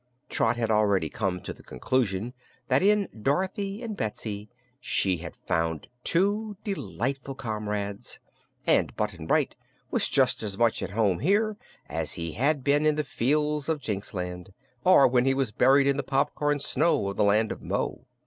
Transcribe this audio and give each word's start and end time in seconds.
Trot 0.29 0.57
had 0.57 0.71
already 0.71 1.09
come 1.11 1.41
to 1.41 1.53
the 1.53 1.61
conclusion 1.61 2.33
that 2.69 2.81
in 2.81 3.07
Dorothy 3.21 3.83
and 3.83 3.95
Betsy 3.95 4.49
she 4.79 5.17
had 5.17 5.35
found 5.35 5.89
two 6.03 6.57
delightful 6.63 7.35
comrades, 7.35 8.19
and 8.65 8.95
Button 8.95 9.27
Bright 9.27 9.55
was 9.91 10.09
just 10.09 10.41
as 10.41 10.57
much 10.57 10.81
at 10.81 10.89
home 10.97 11.19
here 11.19 11.55
as 11.87 12.13
he 12.13 12.31
had 12.31 12.63
been 12.63 12.83
in 12.87 12.95
the 12.95 13.03
fields 13.03 13.69
of 13.69 13.79
Jinxland 13.79 14.53
or 14.83 15.07
when 15.07 15.25
he 15.25 15.35
was 15.35 15.51
buried 15.51 15.85
in 15.85 15.97
the 15.97 16.01
popcorn 16.03 16.57
snow 16.59 17.07
of 17.09 17.15
the 17.15 17.23
Land 17.23 17.51
of 17.51 17.61
Mo. 17.61 18.07